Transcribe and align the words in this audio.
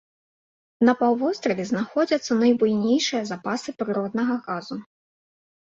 На 0.87 0.95
паўвостраве 1.01 1.65
знаходзяцца 1.73 2.39
найбуйнейшыя 2.41 3.23
запасы 3.35 3.79
прыроднага 3.85 4.35
газу. 4.51 4.83